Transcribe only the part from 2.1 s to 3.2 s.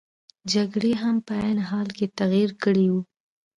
تغیر کړی وو.